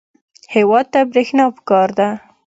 هېواد 0.53 0.85
ته 0.93 0.99
برېښنا 1.11 1.45
پکار 1.55 1.89
ده 1.99 2.09